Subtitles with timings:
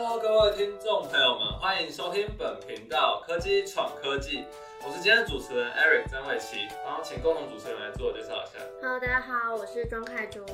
[0.00, 4.44] Hello，各位听众朋友们，欢迎收听本频道科技闯科技。
[4.86, 8.64] 我是今天的主持人 Eric 张伟奇，然后请共同主持人来自我介绍一下。
[8.80, 10.46] Hello，大家好，我是庄凯竹。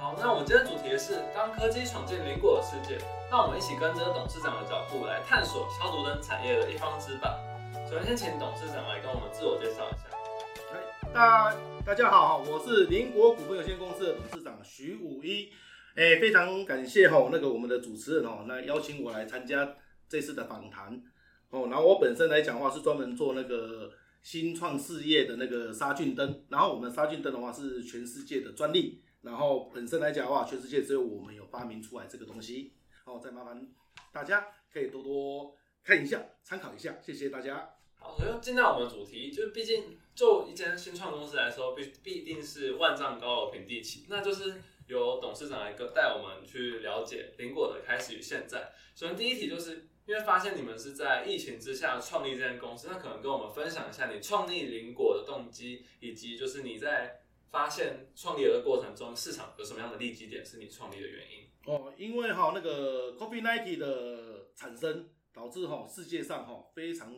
[0.00, 2.96] 好，那我们今天主题是当科技闯进邻国的世界，
[3.30, 7.36] 让我们一起跟着董事长的脚步来探索消毒灯产业的一方之霸。
[7.84, 11.12] 首先，先请董事长来跟我们自我介绍一下。
[11.12, 11.54] 大
[11.84, 15.52] 大家好，我是邻国股份有限公司的董事长徐武一。
[15.94, 19.76] 哎，非常感谢哈，那个我们的主持人哦，那邀请我来参加
[20.08, 21.02] 这次的访谈
[21.50, 21.68] 哦。
[21.70, 23.92] 然后我本身来讲的话，是专门做那个
[24.22, 26.44] 新创事业的那个杀菌灯。
[26.48, 29.02] 然后我们杀菌灯的话是全世界的专利。
[29.20, 32.72] 然后本身来讲的话，全世界只有我们有发明出来这个东西。
[33.04, 33.68] 哦，再麻烦
[34.12, 37.68] 大家可以多多看一下，参考一下，谢谢大家。
[37.94, 44.54] 好，首先进到我们的主题，就是毕竟就一间新创公司来说，必必定是万丈高楼平地起，那就是
[44.86, 48.72] 由董事长来跟带我们去了解苹果的开始与现在。
[48.94, 61.46] 首先第一题就是因为发现你们是在疫情之下创立这间公司，那可能跟我们分享一下你创立苹果的动机，以及就是你在发现创业的过程中，市场有什么样的利基点是你创立的原因。
[61.64, 67.14] 哦，因为哈那个 COVID-19 的产生，导致哈世界上哈非常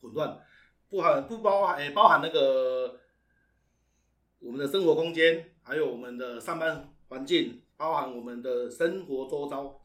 [0.00, 0.38] 混乱，
[0.90, 3.00] 不含不包含、包含那个
[4.40, 9.80] 我们的生活空间，还有我们的上班环境，包含我们的生活周遭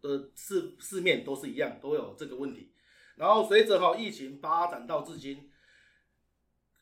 [0.00, 2.72] 的四四面都是一样，都有这个问题。
[3.16, 5.50] 然后随着哈疫情发展到至今，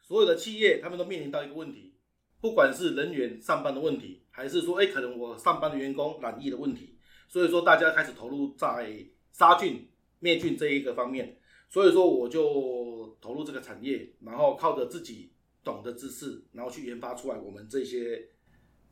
[0.03, 1.95] 所有的企业他们都面临到一个问题，
[2.41, 9.89] 不管是人员上班的问题，还是说，哎、可能我上班的员工染疫的问题，所以说大家开始投入在杀菌、
[10.19, 11.41] 灭菌这一个方面。
[11.69, 15.33] 所以说，我就投入这个产业，然后靠着自己
[15.67, 18.25] 懂的知识，然后去研发出来我们这些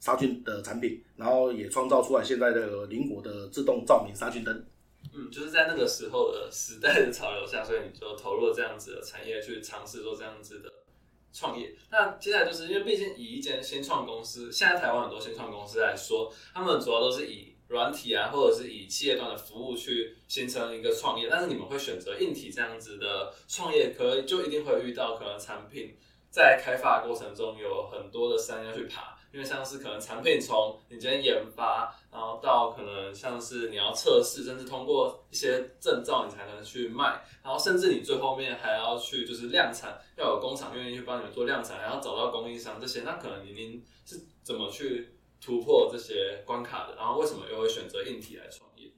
[0.01, 4.67] 杀菌的产品，然后也创造出来现在的灵活的自动照明杀菌灯。
[5.15, 10.73] 嗯，就是在那个时候的时代的潮流下，所以你就投入了这样子的产业去尝试做这样子的
[11.33, 11.73] 创业。
[11.93, 25.95] 那接下来就是因为毕竟以一间新创公司，现在台湾很多新创公司来说，他们主要都是以软体啊，或者是以企业端的服务去形成一个创业，但是你们会选择硬体这样子的创业，可能就一定会遇到可能产品
[26.35, 46.97] 在开发过程中有很多的山要去爬，因为像是可能产品从你今天研发，然后到可能像是你要测试，甚至通过一些证照你才能去卖，然后甚至你最后面还要去就是量产，要有工厂愿意去帮你们做量产，然后找到供应商这些，那可能您您是怎么去突破这些关卡的？
[46.97, 48.91] 然后为什么又会选择硬体来创业？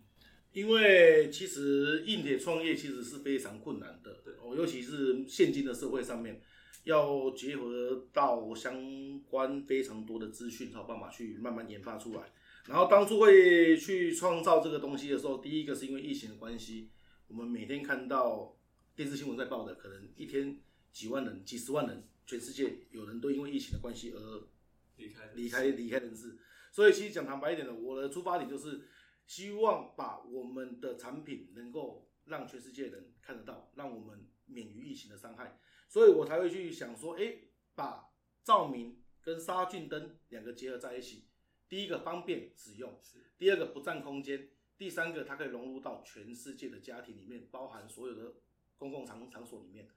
[0.55, 4.11] 因为其实硬体创业其实是非常困难的，
[4.43, 6.41] 哦，尤其是现今的社会上面，
[6.87, 12.33] 要结合到相关非常多的资讯，才有办法去慢慢研发出来。
[12.65, 16.89] 然后当初会去创造这个东西的时候，第一个是因为疫情的关系，
[17.27, 18.57] 我们每天看到
[18.95, 20.61] 电视新闻在报的，可能一天
[20.93, 24.49] 几万人、几十万人，全世界有人都因为疫情的关系而
[24.97, 26.39] 离开离开离开人世。
[26.71, 28.83] 所以其实讲坦白一点的，我的出发点就是
[29.27, 35.59] 希望把我们的产品能够让全世界人看得到，让我们免于疫情的伤害。
[35.97, 37.39] 所以我才会去想说，哎，
[37.75, 38.11] 把
[38.45, 41.25] 照明跟杀菌灯两个结合在一起。
[41.71, 43.01] 第一个方便使用，
[43.39, 48.35] 第二个不占空间，第三个它可以融入到全世界的家庭里面，包含所有的
[48.77, 49.89] 公共场场所里面。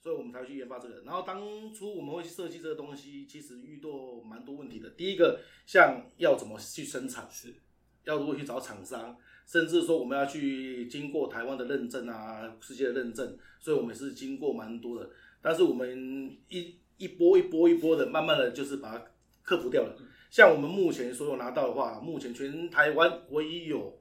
[0.00, 1.02] 所以我们才会去研发这个。
[1.02, 4.88] 然后当初我们会去设计这个东西，其实遇到蛮多问题的。
[4.88, 7.54] 第一个，像要怎么去生产，是
[8.04, 15.10] 要如何去找厂商，甚至说我们要去经过台湾的认证啊，世界的认证，所以我们是经过蛮多的。
[15.42, 19.04] 但是我们一一波一波一波的，慢慢的就是把它
[19.42, 19.96] 克服掉了。
[20.30, 24.00] 像我们目前所有拿到的话，目前全台湾唯一有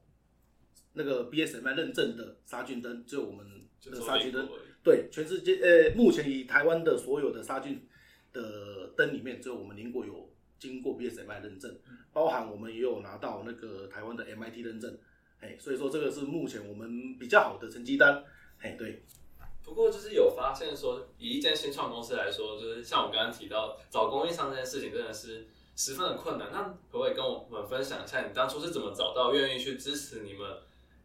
[0.93, 3.45] 那个 BSMI 认证的杀菌灯，只有我们
[3.83, 4.47] 的杀菌灯。
[4.83, 7.85] 对，全世界呃，目前以台湾的所有的杀菌
[8.33, 11.75] 的灯里面，只有我们邻国有经过 BSMI 认证，
[12.13, 14.97] 包含我们也有拿到那个台湾的 MIT 认证，
[15.39, 18.23] 哎，所以说这个是目前我们比较好的成绩单，
[18.59, 19.03] 哎，对，
[19.63, 26.49] 不过就是有发现说，以一间新创公司来说，就是像我刚刚提到找供应商这件事情，真的是十分的困难。
[26.51, 30.47] 那可不可以跟我们分享一下，你当初是怎么找到愿意去支持你们？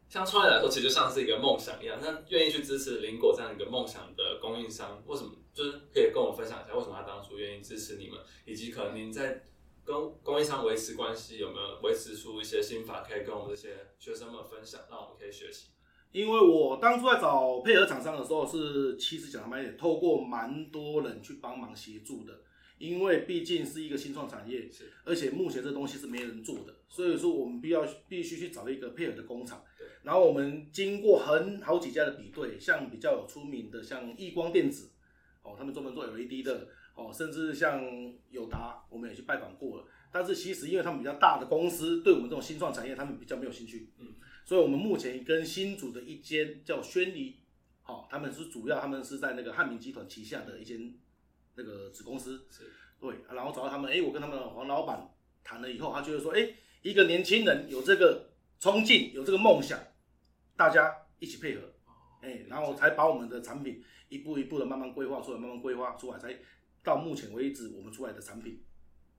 [0.09, 1.99] 像创业来说，其实像是一个梦想一样。
[2.01, 5.33] 那愿意去支持林果这样一个梦想的供应商，为什么？
[5.53, 9.43] 就是可以跟我们分享一下，为什么他当初愿意支持你们，以及可能您在
[9.85, 15.69] 跟供应商维持关系有没有维持出一些心法，可以跟我们这些学生们分享，让我们可以学习。
[16.17, 22.33] 因为我当初在找配合厂商的时候是，其实讲坦白一点，透过蛮多人去帮忙协助的。
[22.79, 29.87] 因为毕竟是一个新创产业，是而且目前这东西是没人做的，所以说我们必要必须去找一个配合的工厂对。
[30.03, 34.91] 然后我们经过很好几家的比对，像比较有出名的，像易光电子，
[35.43, 37.83] 哦，他们专门做 LED 的，哦，甚至像
[38.31, 39.85] 友达，我们也去拜访过了。
[40.11, 43.91] 但是其实因为他们比较大的公司，对我们这种新创产业，他们比较没有兴趣。
[43.99, 44.15] 嗯，
[44.47, 47.41] 所以我们目前跟新组的一间叫轩尼，
[47.83, 50.95] 好、他们是主要他们是在那个汉民集团旗下的一间
[51.57, 52.47] 那个子公司。
[52.49, 55.13] 是对，啊然后找到他们，哎，我跟他们的黄老板
[55.43, 56.49] 谈了以后，他觉得说，哎，
[56.81, 59.79] 一个年轻人有这个冲劲，有这个梦想，
[60.57, 61.63] 大家一起配合，
[62.23, 66.35] 哎，然后才把我们的产品一步一步的慢慢规划出来，慢慢规划出来，才
[66.85, 68.63] 到目前为止我们出来的产品，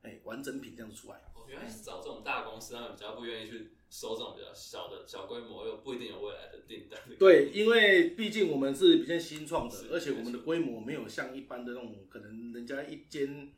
[0.04, 1.18] 哎，完整品这样子出来。
[1.36, 7.00] 哦，原来是找这种大公司，他们比较不愿意去收这种比较小的小规模又不一定有未来的订单。
[7.18, 13.52] 对，因为毕竟我们是比较新创的，而且我们的规模没有像一般的那种，可能人家一间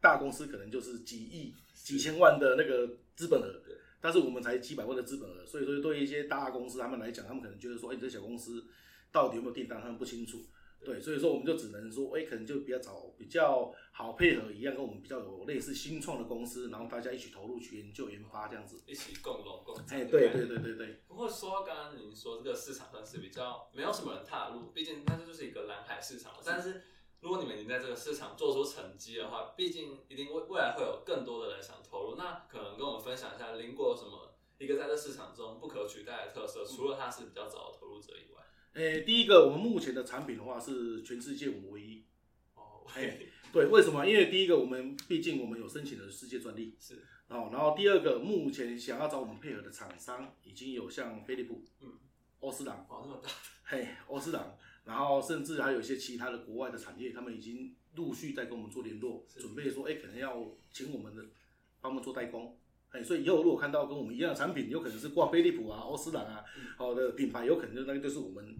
[0.00, 3.62] 大公司可能就是几亿、几千万的那个资本额，
[4.00, 8.64] 但是我们才几百万的资本额，所以说对一些大公司他们来讲，他们可能觉得说，哎，你这小公司
[9.12, 10.44] 到底有没有订单，他们不清楚。
[10.84, 18.80] 对，所以说我们就只能说，哎，可能就比较找比较好配合一样，跟我们比较有类似新创的公司，然后大家一起投入去研究研发这样子。
[18.86, 20.10] 一起共荣共哎，涨。
[20.10, 20.46] 对对。
[20.46, 21.02] 对对对。
[21.06, 26.38] 不过说到刚刚您说这个市场算是比较没有什么人踏入，毕竟它这就是一个蓝海市场嘛。
[26.44, 26.84] 但是
[27.20, 32.16] 如果你们已经在这个市场做出成绩的话，毕竟一定未未来会有更多的人想投入。
[32.16, 38.37] 那可能跟我们分享一下邻国有什么一个在这市场中不可取代的特色，除了它是比较早的投入者以外。
[38.74, 42.04] 诶，第一个，我们目前的产品的话是全世界我们唯一。
[42.54, 43.18] 哦，哎
[43.52, 44.06] 对，为什么？
[44.06, 51.92] 因为第一个，我们毕竟我们有申请了世界专利，是哦，然后第二个，目前想要找我们配合的厂商已经有像飞利浦、嗯，
[52.40, 53.30] 欧司朗，哇，那么大，
[53.64, 61.24] 嘿，欧司朗，然后甚至还有一些其他的国外的产业，他们已经陆续在跟我们做联络，准备说，哎，可能要请我们的
[61.80, 62.58] 帮我们做代工。
[62.90, 66.44] 哎，所以以后如果看到跟我们一样的产品，有可能是挂飞利浦啊、欧司朗啊，
[66.76, 68.56] 好、的品牌，有可能就那个就是我们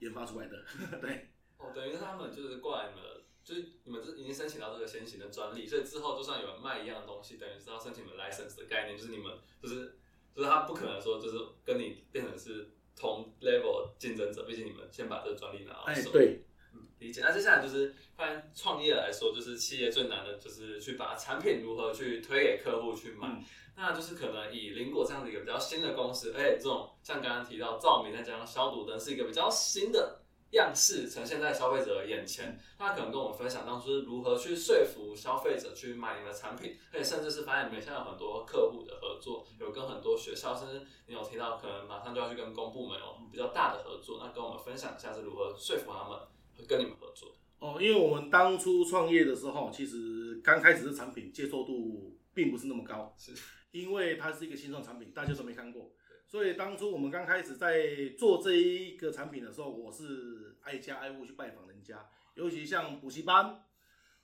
[0.00, 0.64] 研发出来的。
[1.00, 1.28] 对，
[1.58, 3.04] 哦，等于是他们就是过来你们，
[3.42, 9.32] 就是你们这已经申请到这个先行的专利，所以之后就算有人卖一样的东西，等于是要申请你们 license 的概念，就是你们
[9.62, 9.98] 就是
[10.34, 16.12] 就是他不可能说就是跟你变成是同 level 竞争者，毕竟你们先把这个专利拿到哎，手。
[16.12, 16.49] 对，嗯，
[16.98, 17.20] 理解。
[17.24, 23.28] 那接下来就是，关于创业来说，就是企业最难的就是去把产品如何去推给客户去买。
[23.28, 23.44] 嗯
[23.76, 30.20] 那就是可能以林果这样的一个比较新的公司，而且这种像刚刚提到照明再加上消毒灯是一个比较新的
[30.50, 32.60] 样式呈现在消费者眼前。
[32.78, 44.20] 那可能跟我们分享当初是如何去说服消费者去买你的产品，而且甚至是发现你们现在有很多客户的合作，有跟很多学校，甚至你有提到可能马上就要去跟公部门有比较大的合作。
[44.22, 46.18] 那跟我们分享一下是如何说服他们
[46.68, 47.36] 跟你们合作。
[47.58, 53.32] 哦，因为我们当初创业的时候，其实刚开始的产品接受度并不是那么高，是。
[53.72, 55.92] 因为它是一个新创产品，大家都没看过，
[56.26, 57.86] 所以当初我们刚开始在
[58.18, 62.04] 做这一个产品的时候，我是挨家挨户去拜访人家，
[62.34, 63.62] 尤其像补习班，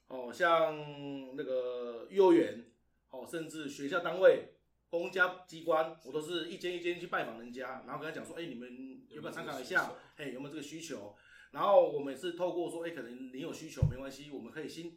[0.09, 2.65] 哦，像那个幼儿园，
[3.11, 4.55] 哦，甚至学校单位、
[4.91, 8.69] 公家机关，我都是一间一间去拜访人家，然后跟他讲说，哎、你们
[9.11, 9.93] 有没有参考一下？
[10.17, 11.15] 哎，有没有这个需求？
[11.57, 14.93] 然后我们是透过说，哎，可能你有需求没关系，我们可以先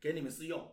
[0.00, 0.72] 给你们试用，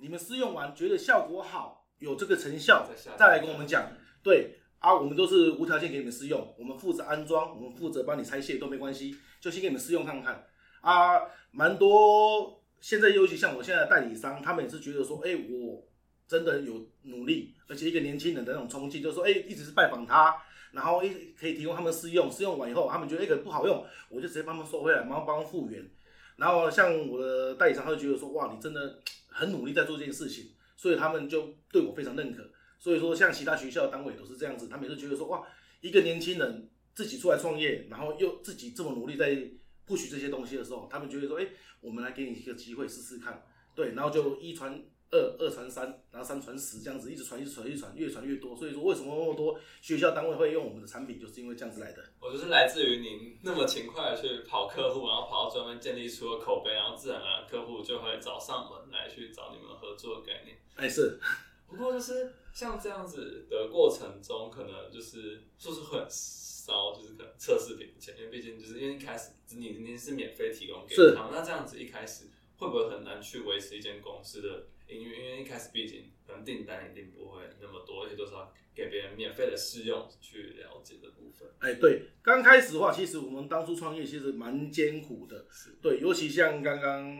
[0.00, 3.92] 你们试用完觉得效果好，有这个成效再来跟我们讲。
[4.20, 10.44] 对啊，我们都是无条件给你们试用，我们负责安装，我们负责帮你拆卸都没关系，就先给你们试用看看。
[10.80, 11.20] 啊，
[11.52, 15.86] 蛮多现在尤其像我现在的代理商，他们也是觉得说，哎，我
[16.26, 20.36] 真的有努力，而且一个年轻人的那种冲劲，就是说，哎，一直是拜访他。
[20.72, 25.88] 然后一可以提供他们试用，试用完以后，他们觉得哎、可能不好用，我就直接帮他们收回来，然后帮复原。
[26.36, 28.98] 然后像我的代理商，他就觉得说，哇，你真的
[29.28, 32.42] 很努力在做这件事情，所以他们就对我非常认可。
[32.78, 35.46] 所以说，像其他学校单位都是这样子，他们也是觉得说，哇，
[35.80, 39.36] 一个年轻人自己出来创业，然后又自己这么努力在
[39.84, 41.46] 不许这些东西的时候，他们觉得说，哎、
[41.80, 48.56] 我们来给你一个机会试试看，对，然后就一传二，二传三，然后三传十，这样子一直传，一直传，一直传，越传越多。
[48.56, 52.02] 所以说，为什么那么多学校单位会用我们的产品，就是因为这样子来的。
[52.18, 60.56] 我就是来自于您那么勤快的去跑客户，然后跑到专门建立出了口碑，然后自然而然客户就会找上门来去找你们合作的概念。
[60.76, 61.20] 哎，是，
[61.68, 75.24] 不过就是像这样子的过程中，可能就是就是会很烧，就是可能测试品的钱，因为毕竟就是因为一开始你你是免费提供给是他们，那这样子一开始会不会很难去维持一间公司的营运？
[75.24, 81.48] 因为一开始毕竟可能订单一定不会那么多，而且都是要给别人免费的试用去了解的部分。
[81.58, 87.16] 哎，对，刚开始的话，其实我们当初创业其实蛮艰苦的，是对，尤其像刚刚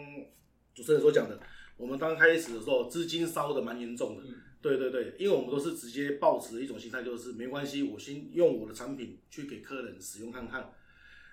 [0.74, 1.40] 主持人所讲的，
[1.76, 4.22] 我们刚开始的时候资金烧的蛮严重的。
[4.24, 10.72] 嗯对对对，因为我们都是直接抱持一种心态，就是没关系，我先用我的产品去给客人使用看看，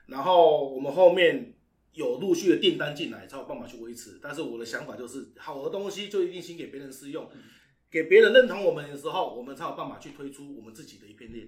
[0.07, 1.53] 然后我们后面
[1.93, 4.19] 有陆续的订单进来，才有办法去维持。
[4.21, 7.29] 但是我的想法就是，好的东西就一定先给别人试用，
[7.89, 11.47] 给别人认同我们的时候，我们才有办法去推出我们自己的一片链。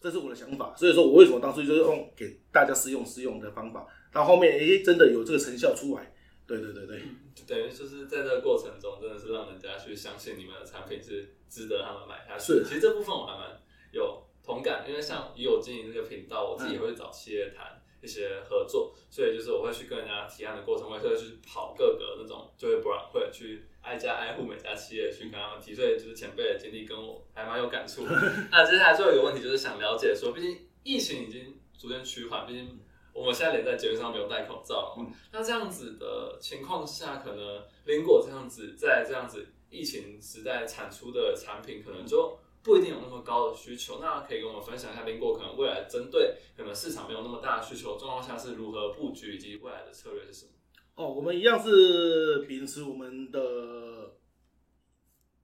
[0.00, 6.12] 这是我的想法，所以说我为什么当初就是用给大家试用试用的方法，到后面诶真的有这个成效出来，
[6.46, 7.00] 对对对对。
[7.46, 12.52] 等于就是在这个过程中，真的是让人家去相信你们的产品是值得他们买下去。
[12.52, 13.58] 是其实这部分我还蛮
[13.92, 28.04] 有同感，因为像以我经营这个频道，我自己也会找企业谈一些合作，所以就是我会去跟人家提案的过程，我也会去跑各个那种就业博览会，去挨家挨户每家企业去跟他们提，所以就是前辈的经历跟我还蛮有感触。
[28.52, 32.78] 那接下来最后一个问题就是想了解说，毕竟疫情已经逐渐趋缓，毕竟
[33.12, 34.96] 我们现在连在节目上没有戴口罩
[35.32, 44.00] 那这样子的情况下，可能林果这样子在这样子疫情时代产出的产品，可能就不一定有那么高的需求。
[44.00, 50.52] 那可以跟我们分享一下林果可能未来针对可能市场没有那么大的需求状况下是如何布局，以及未来的策略是什么？
[50.96, 54.16] 哦，我们一样是秉持我们的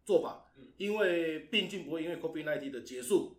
[0.04, 3.36] 做法嗯，因为病菌不会因为 COVID-19 的结束，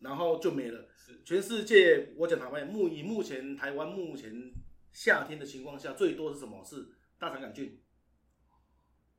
[0.00, 0.86] 然后就没了。
[0.96, 4.52] 是全世界，我讲台湾，目以目前台湾目前
[4.92, 6.64] 夏天的情况下，最多是什么？
[6.64, 7.80] 是大肠杆菌，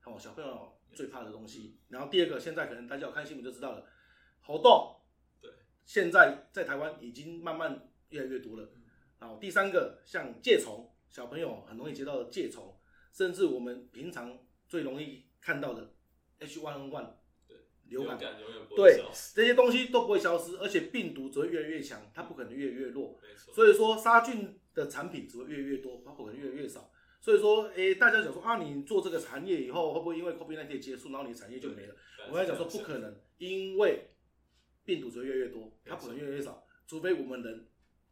[0.05, 1.77] 哦，小朋友最怕的东西。
[1.89, 3.85] 然后第二个，现在可能大家有看新闻就知道了，
[4.41, 5.01] 猴痘，
[5.41, 5.51] 对，
[5.85, 8.69] 现在在台湾已经慢慢越来越多了。
[9.19, 12.79] 然后第三个，像疥虫，小朋友很容易接到的疥虫，
[13.13, 15.93] 甚至我们平常最容易看到的
[16.39, 17.07] H1N1
[17.47, 18.17] 对流感，
[18.75, 19.03] 对
[19.35, 23.19] 这些东西都不会消失，而且病毒只会越来越强，它不可能越来越弱。
[23.21, 26.91] 没错，所以说杀菌的产品只会越来越多，它不可能越来越少。
[27.21, 31.95] 所以说，诶，大家讲说啊，你做这个产业以后，会不会因为 COVID-19 结束，然后你的产业就没了？
[32.27, 34.09] 我跟他讲说不可能，因为
[34.83, 37.67] 病毒只会越来越多，它不可能越来越少，除非我们人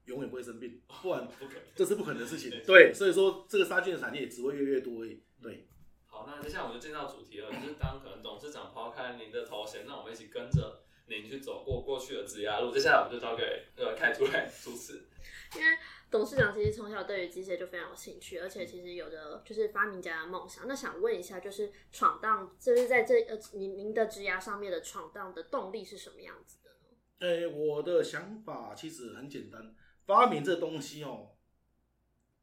[0.06, 1.64] 永远不会生病，不然不可能。
[1.76, 5.24] 这是不可能的事情对，所以说这个杀菌的产业只会越来越多而已。
[5.42, 5.68] 对，
[6.06, 12.72] 好，那接下来我们就进到主题了，就是当可能董事长抛开您的头衔，那我们一起跟着您去走过过去的职涯路。
[12.72, 15.09] 接下来我们就交给呃凯出来主持。
[15.56, 15.78] 因为
[16.12, 20.68] 董事长其实从小对于机械就非常有兴趣，而且其实有着就是发明家的梦想。
[20.68, 27.28] 那想问一下，就是闯荡，就是在这呃您您的职涯上面的闯荡的动力是什么样子的呢？
[27.28, 29.76] 诶，我的想法其实很简单，
[30.06, 31.32] 发明这东西哦，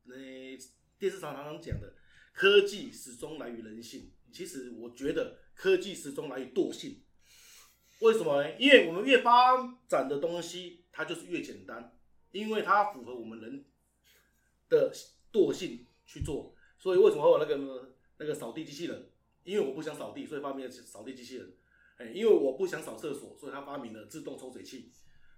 [0.04, 0.14] 那，
[0.98, 1.94] 电视常常常讲的，
[2.32, 4.12] 科技始终来于人性。
[4.32, 7.04] 其实我觉得科技始终来于惰性。
[8.00, 8.58] 为什么呢？
[8.58, 11.95] 因为我们越发展的东西，它就是越简单，
[12.32, 13.64] 因为它符合我们人
[14.68, 14.92] 的
[15.32, 16.54] 惰性去做。
[16.78, 19.10] 所以为什么会有那个那个扫地机器人？
[19.44, 21.54] 因为我不想扫地，所以发明了扫地机器人。
[21.98, 24.90] 哎，因为我不想扫厕所，所以他发明了自动抽水器。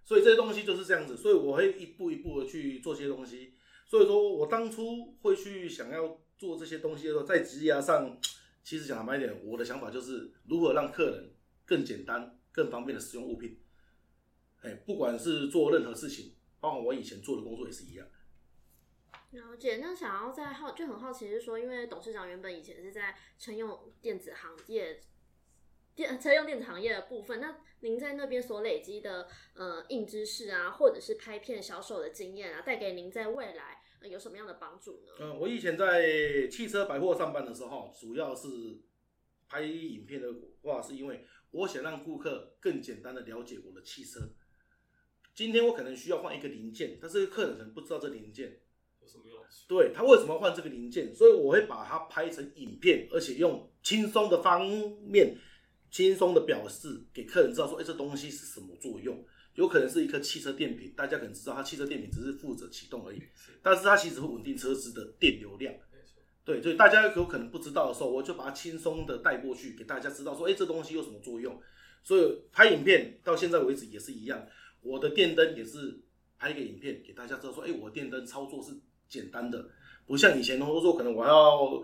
[0.05, 3.53] 所以这些东西就是这样子，所以我会一步一步的去做这些东西。
[3.87, 8.19] 所以说我当初会去想要做这些东西的时候，在职涯上，
[8.65, 11.31] 其实讲坦白一点，我的想法就是如何让客人
[11.65, 13.61] 更简单、更方便的使用物品。
[14.63, 18.07] 哎，不管是做任何事情，包括我以前做的工作也是一样。
[19.33, 25.01] 了解，那想要在好就很好奇是说，因为董事长原本以前是在车用电子行业。
[25.95, 35.13] 电车用电子行业的部分，那您在那边所累积的呃硬知识啊，或者是拍片销售的经验啊，带给您在未来、呃、有什么样的帮助呢？
[35.19, 38.47] 嗯，我以前在汽车百货上班的时候，主要是
[39.49, 40.29] 拍影片的
[40.63, 44.21] 话，是因为我想让顾客更简单的了解我的汽车。
[45.39, 48.59] 今天我可能需要换一个零件，但是客人可能不知道这零件，
[49.01, 49.69] 有什么用处？
[49.69, 54.69] 对他为什么要换这个零件，所以我会把它拍成影片，而且用轻松的方
[55.07, 55.39] 面，
[55.93, 59.25] 轻松的表示给客人知道说，哎、这东西是什么作用。
[59.55, 63.23] 有可能是一颗汽车电瓶，大家可能知道，它汽车电瓶只是负责启动而已，
[63.63, 65.73] 但是它其实会稳定车子的电流量。
[66.45, 71.63] 对，所以大家有可能不知道的时候，我就把它轻松的带过去，给大家知道说，哎、这东西有什么作用。
[72.03, 74.45] 所以拍影片到现在为止也是一样，
[74.83, 76.01] 我的电灯也是
[76.39, 78.73] 拍一个影片给大家知道说，哎、我的电灯操作是
[79.09, 79.69] 简单的，
[80.07, 81.83] 不像以前都说可能我要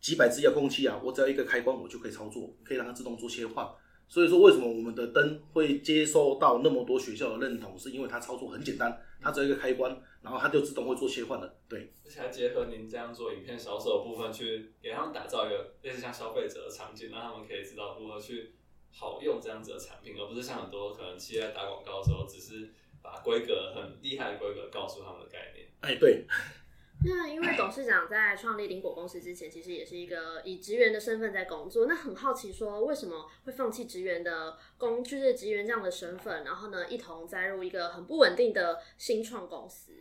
[0.00, 3.68] 几百支遥控器啊，我只要一个开关我就可以操作，可以让它自动做切换。
[4.08, 11.54] 所以说，为什么我们的灯会接受到那么多学校的认同，是因为它操作很简单，它只有一个开关，然后它就自动会做切换了。
[11.68, 18.52] 对，而且还结合您这样做影片销售的部分，去给他们打造一个类似像消费者的场景，让他们可以知道如何去
[18.92, 25.66] 好用这样子的产品，而不是像很多可能企业在打广告的时候，只是把规格很厉害的规格告诉他们的概念。
[25.80, 26.26] 哎，对，
[27.04, 31.86] 那因为董事长在创立林果公司之前，其实也是一个以职员的身份在工作。
[31.86, 39.92] 那很好奇，说为什么会放弃职员的工，就是职员这样的身份，然后呢，一同栽入一个很不稳定的新创公司？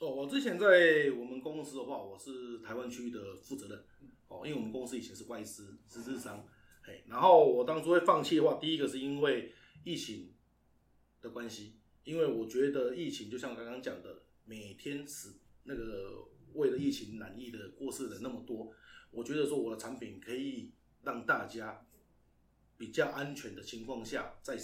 [0.00, 0.66] 哦，我之前在
[1.16, 3.84] 我们公司的话，我是台湾区的负责人。
[4.28, 6.44] 哦，因为我们公司以前是外资，是日商。
[7.06, 9.52] 然后我当初会放弃的话，第一个是因为
[9.84, 10.32] 疫情
[11.20, 16.28] 的关系，因为我觉得疫情就像刚刚讲的，每天死那个。
[16.54, 18.72] 为了疫情染疫的过世人那么多，
[19.10, 21.86] 我觉得说我的产品可以让大家
[22.78, 24.58] 比较安全的情况下，在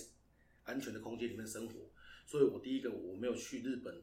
[0.65, 1.91] 安全的空间里面生活，
[2.27, 4.03] 所以我第一个我没有去日本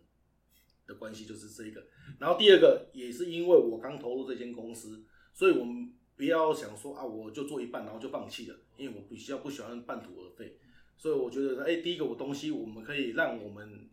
[0.85, 1.87] 的关系就是这一个，
[2.19, 10.55] 然后第二个也是因为我刚投入这间公司，所以我们不要想说啊我就做一半然后就放弃了，因为我比较不喜欢半途而废，
[10.95, 13.89] 所以我觉得哎第一个我东西我们可以让我们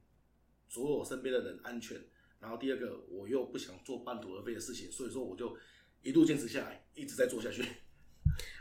[0.69, 1.99] 所有身边的人安全。
[2.39, 5.57] 然后第二个，我又不想做半途而废的事情，所以说我就
[6.03, 7.65] 一路坚持下来，一直在做下去。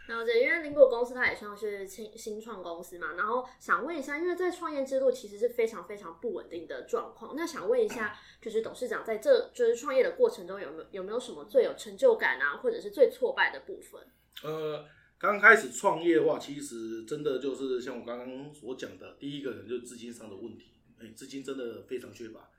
[0.07, 14.01] 然后这因为林果公司它也算是新新创公司嘛，然后想问一下，因为在创业之路其实是非常非常不稳定的状况，那想问一下，就是董事长在这就是创业的过程中有没有有没有什么最有成就感啊，或者是最挫败的部分？
[14.43, 14.85] 呃，
[15.17, 20.71] 刚开始创业的话，其实真的就是像我刚刚所讲的，第一个人就是资金上的问题，
[21.01, 22.49] 哎，资金真的非常缺乏。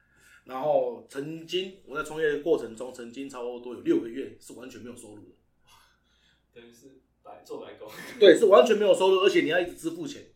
[0.44, 5.22] 然后曾经我在创业过程中，曾经差不多有六个月是完全没有收入，
[6.58, 7.88] 等于是白做白工。
[8.18, 10.26] 对，是完全没有收入，而且你要一直支付钱，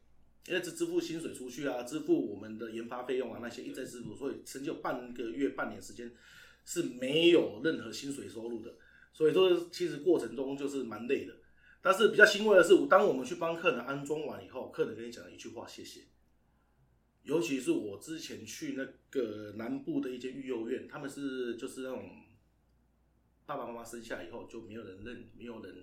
[0.46, 6.12] 一直支付薪水出去啊，支付我们的研发费用啊，那些一直支付，所以成就半个月、半年时间
[6.64, 8.72] 是没有任何薪水收入的。
[9.12, 11.34] 所以说，其实过程中就是蛮累的。
[11.82, 16.02] 但是比较欣慰的是，当我们去帮客人安装完以后，客人跟你讲了一句话：谢谢。
[17.24, 22.08] 尤其是我之前去那个南部的一间育幼院，他们是就是那种
[23.46, 25.74] 爸爸妈妈生下以后就没有人认、没有人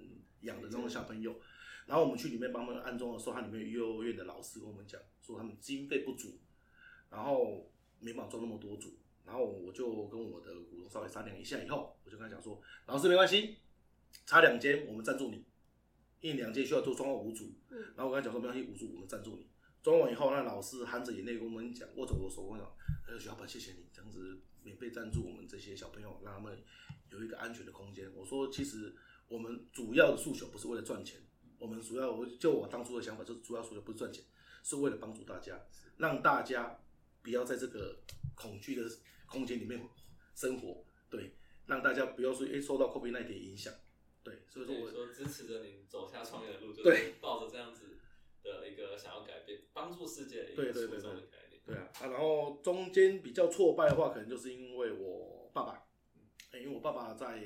[0.41, 1.39] 养的这种小朋友。
[1.85, 6.39] 然后我们去里面帮他们安装的时候，他里面幼儿园的老师跟我们讲说，他们经费不足，
[7.09, 8.97] 然后没办法装那么多组。
[9.25, 13.57] 然后我就跟我的股东稍微商量一下以后，我就跟他讲说，老师没关系，
[14.25, 15.43] 差两间我们赞助你，
[16.19, 17.51] 因为两间需要做装五组。
[17.95, 19.47] 然后我跟他讲说，没关系，五组我们赞助你。
[19.81, 22.69] 装完以后，那老师含着眼泪跟我们讲，握着我手，我讲
[23.07, 26.61] ：“呃，徐老板，谢谢你这样子免费赞助我们这些小朋友，让他们
[27.11, 28.93] 有一个安全的空间。”我说：“其实
[29.29, 31.21] 我们主要的诉求不是为了赚钱，
[31.57, 34.21] 我们主要，我就我当初的想法，就是主要诉求不是赚钱，
[34.63, 35.57] 是为了帮助大家，
[35.97, 36.77] 让大家
[37.21, 37.97] 不要在这个
[38.35, 38.83] 恐惧的
[39.25, 39.81] 空间里面
[40.35, 41.33] 生活，对，
[41.65, 43.73] 让大家不要说诶受到 COVID 那点影响，
[44.23, 47.85] 对，所以说我说支持着你走下创业的路，就是抱着这样子。”
[48.41, 51.61] 的一个想要改变、帮助世界的一个初衷的概念。
[51.65, 55.83] 对啊，啊，然后中间比较挫败的话，可能就是因为我爸爸，
[56.53, 57.43] 因为我爸爸在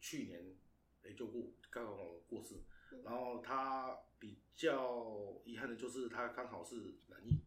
[0.00, 0.56] 去年
[1.08, 1.96] 哎就过刚好
[2.28, 2.56] 过世，
[3.02, 7.40] 然后他比较遗憾的就是他刚好是染疫，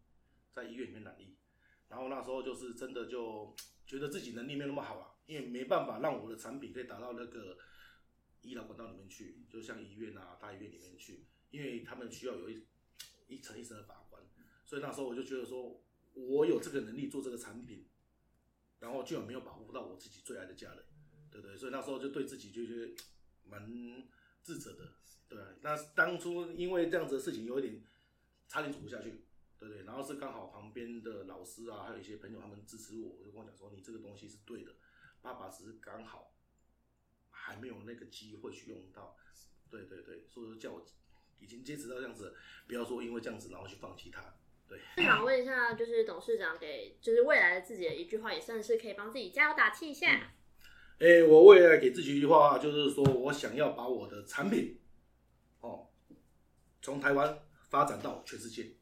[0.52, 1.36] 在医院里面染疫，
[1.88, 7.58] 然后那时候就是真的就觉得自己能力没有那么好啊，因为没办法让我的产品可以达到那个
[8.42, 12.66] 医疗管道里面去，就像医院啊、大医院里面去，因为他们需要有一。
[13.28, 14.22] 一层一层的把关，
[14.66, 15.82] 所以那时候我就觉得说，
[16.16, 17.88] 我有这个能力做这个产品，
[18.80, 20.84] 然后居然没有保护到我自己最爱的家人，
[21.32, 21.56] 对不对？
[21.56, 22.94] 所以那时候就对自己就觉得
[23.52, 23.70] 蛮
[24.42, 24.94] 自责的，
[25.28, 25.38] 对。
[25.62, 27.84] 那当初因为这样子的事情，有一点
[28.48, 29.26] 差点走不下去，
[29.60, 29.84] 对对？
[29.84, 34.72] 然后是刚好旁边的老师啊，还有一些朋友他们支持我，就跟我讲说，你这个东西是对的，
[35.22, 36.34] 爸爸只是刚好
[37.30, 39.16] 还没有那个机会去用到，
[39.70, 40.84] 对对对，所以说叫我。
[41.42, 42.36] 已经坚持到这样子，
[42.68, 44.36] 不要说因为这样子然后去放弃它。
[44.68, 50.34] 对，想问一下，就是董事长给就是未来的自己的一句话，也算是可以帮自己加油打气一下。
[51.02, 54.80] 哎，我未来给自己一句话，就是说我想要把我的产品，
[55.62, 55.88] 哦，
[56.80, 58.76] 从台湾发展到全世界，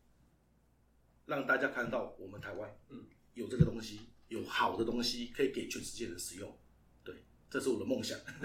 [1.25, 3.05] 让大家看到我们台湾，嗯，
[3.35, 6.59] 有这个东西，有好的东西可以给全世界人使用。
[7.05, 7.15] 对，
[7.49, 8.19] 这是我的梦想。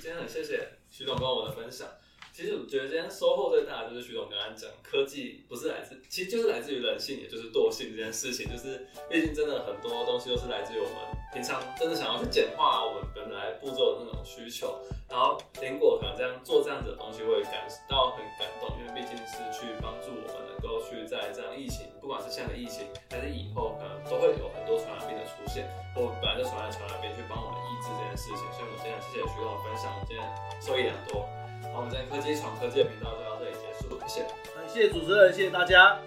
[0.00, 1.88] 今天很谢谢徐总跟我的分享。
[2.34, 8.50] 其实我觉得今天收获最大的就是徐总刚刚讲，科技不是来自，其实就是来自于人性，也就是惰性这件事情。
[8.50, 14.82] 就是毕竟真的很多东西都是来自于我们平常真的想要去简化我们本来步骤的那种需求。
[15.06, 28.42] 然后苹果可能这样做这样子的东西，会感到很感动，因为毕竟是去帮助我们能够去在这样疫情，不管是现在的疫情，还是以后可能都会有很多传染病的出现，或本来就传染传染病，去帮我们抑制这件事情。
[28.50, 30.26] 所以我今天谢谢徐总分享，我今天
[30.58, 31.22] 受益良多。
[31.76, 34.26] 我们今天科技闯科技的频道就到这里结束，谢谢。
[34.54, 35.98] 感谢主持人，谢谢大家。